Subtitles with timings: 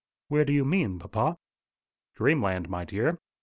[0.29, 1.37] "Where do you mean, papa?"
[2.15, 3.19] "Dreamland, my dear.